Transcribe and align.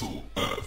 Axel 0.00 0.22
F. 0.34 0.58
Uh, 0.58 0.59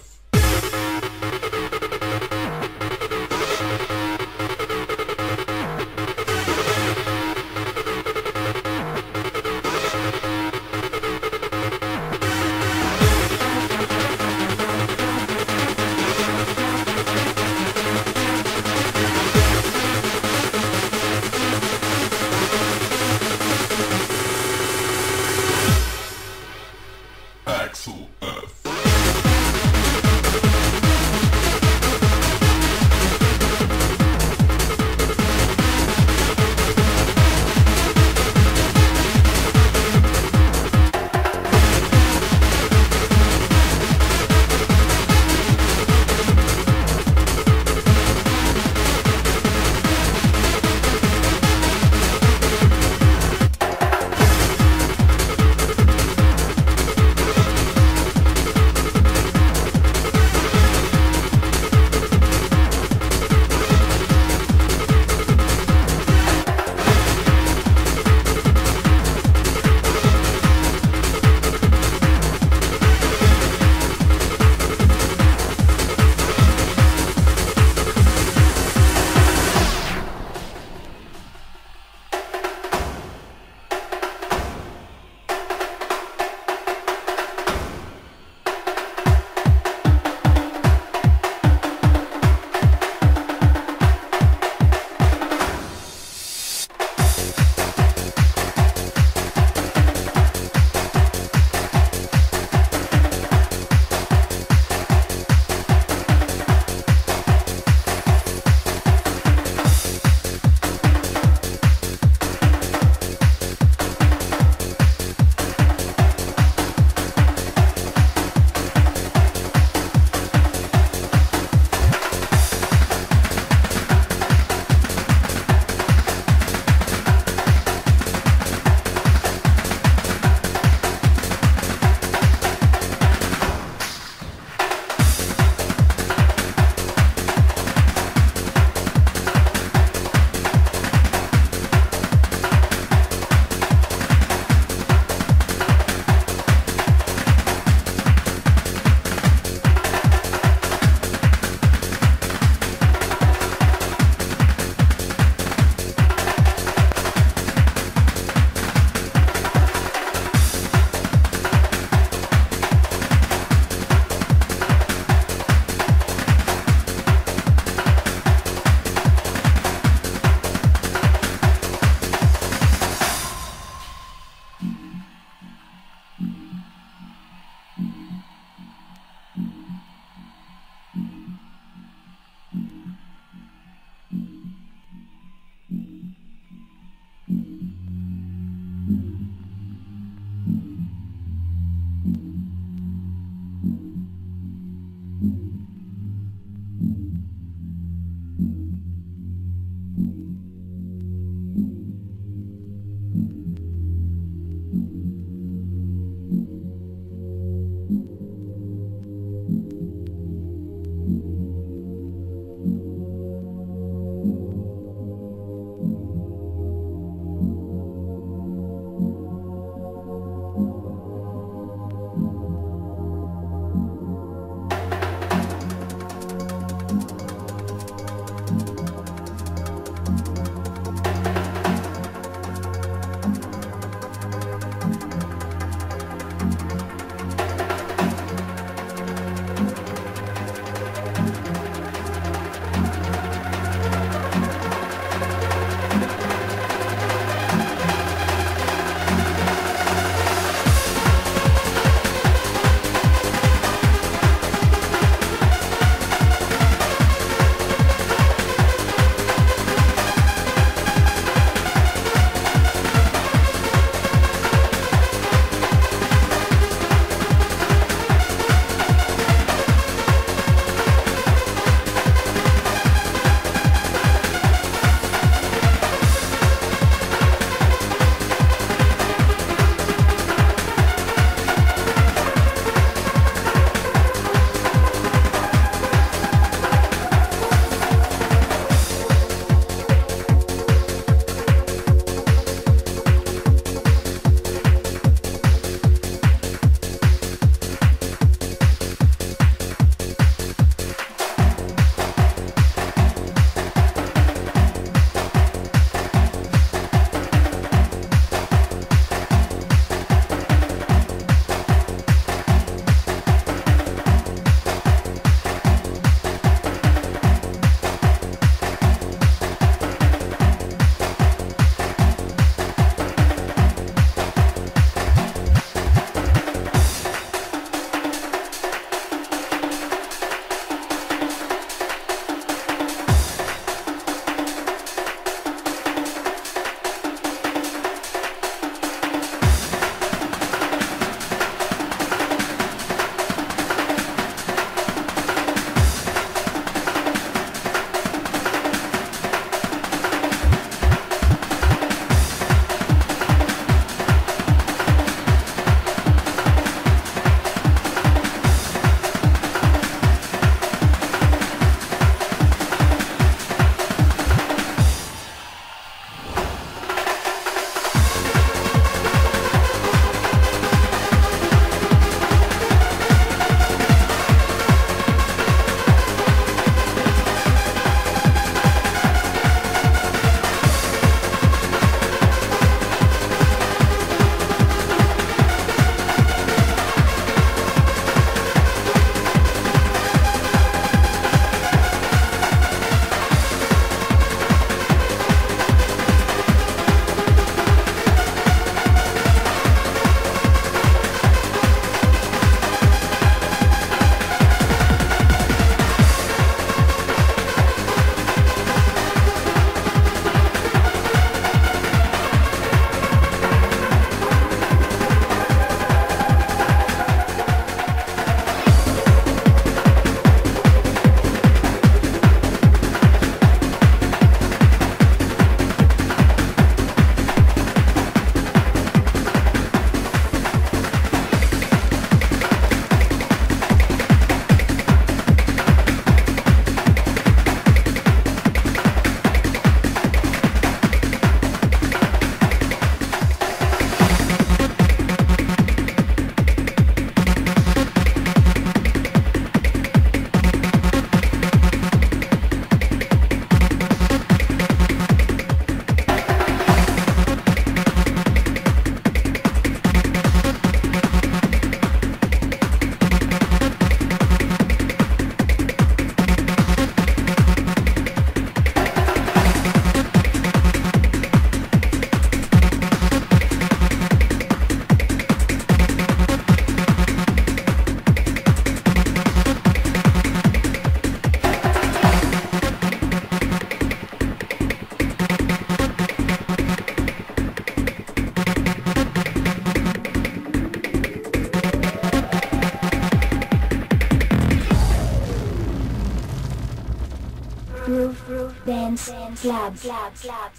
club, 499.76 500.14
club, 500.14 500.14
club, 500.14 500.53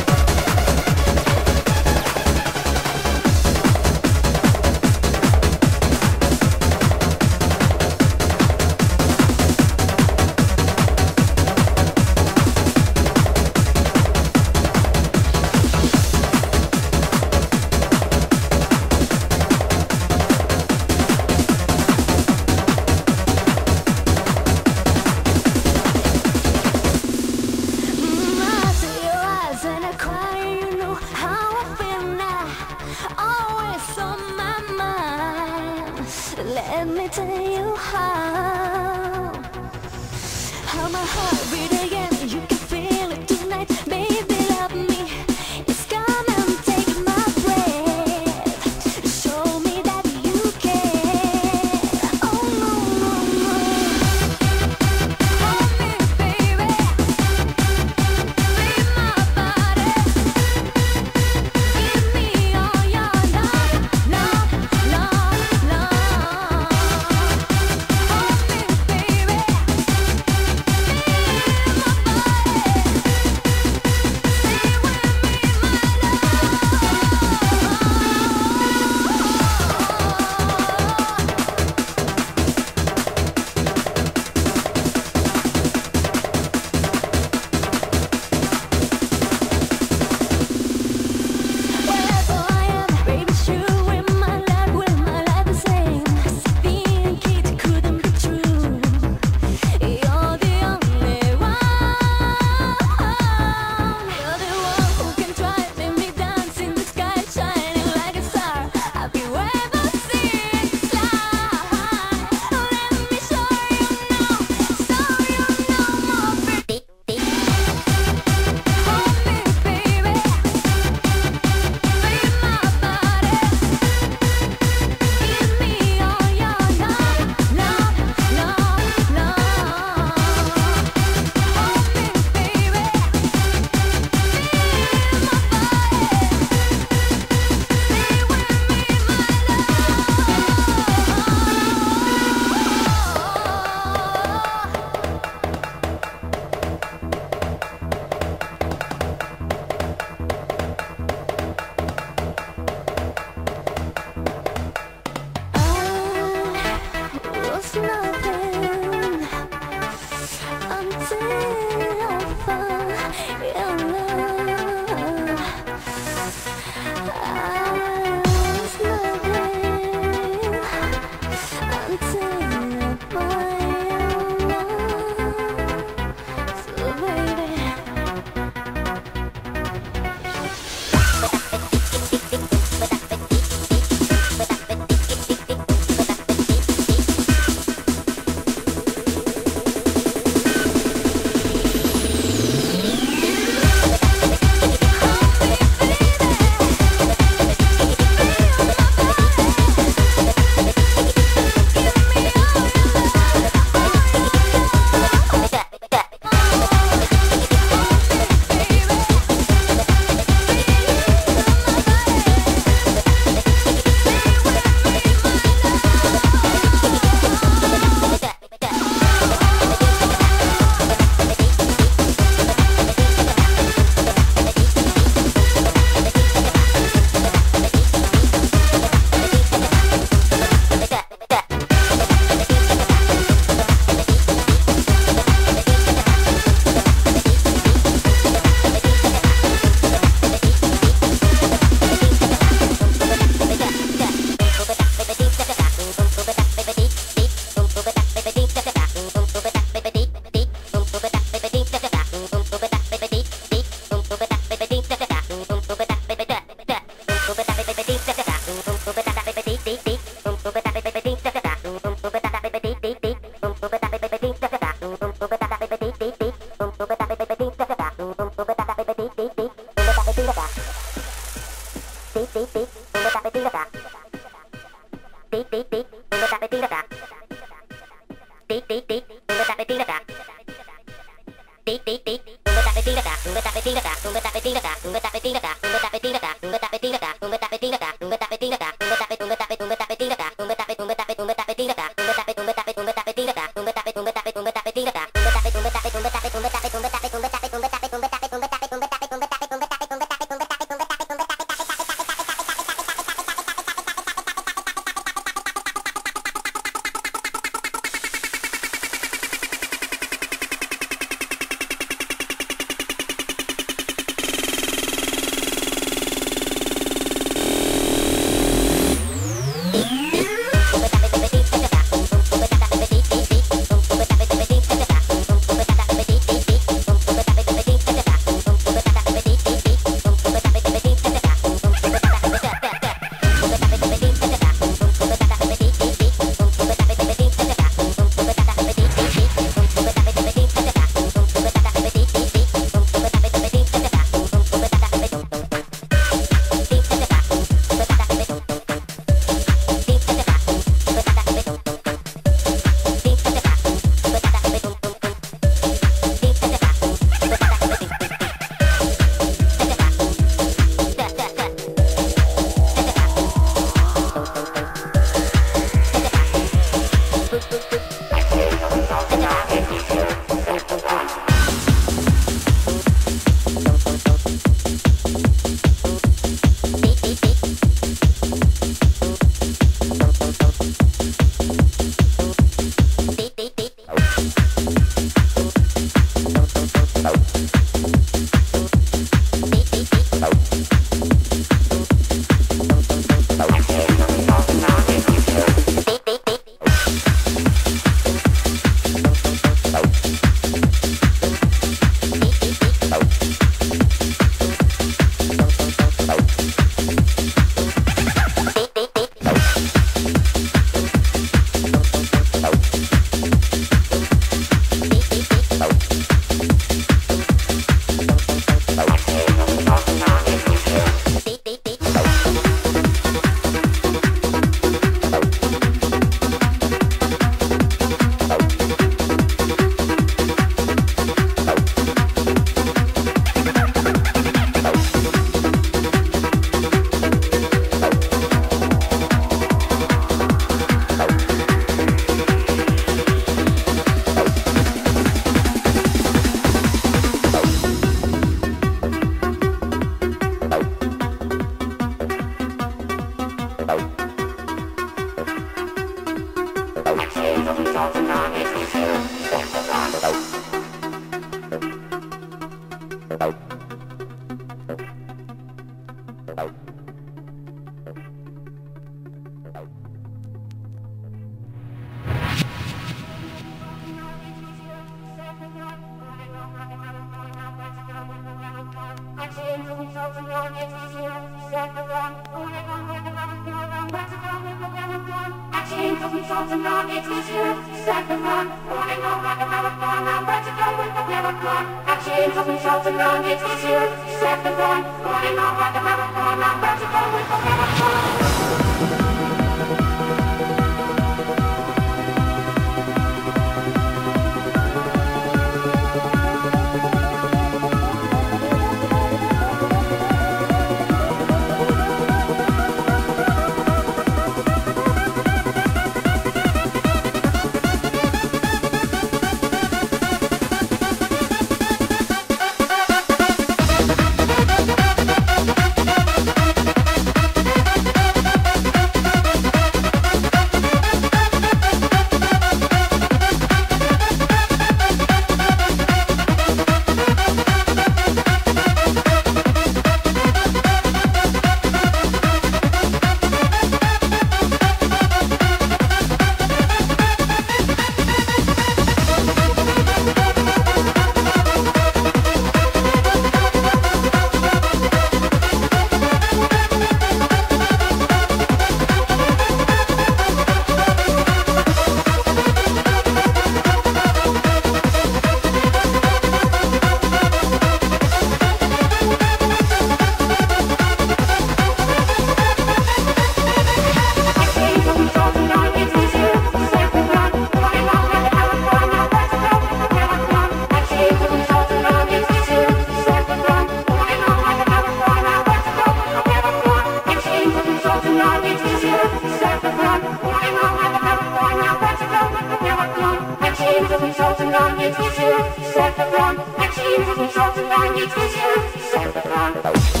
Thank 598.03 600.00